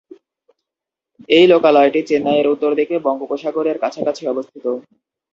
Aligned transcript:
এই 1.29 1.45
লোকালয়টি 1.47 1.99
চেন্নাইয়ের 2.09 2.51
উত্তর 2.53 2.71
দিকে 2.79 2.95
বঙ্গোপসাগরের 3.05 3.77
কাছাকাছি 3.83 4.23
অবস্থিত। 4.27 4.65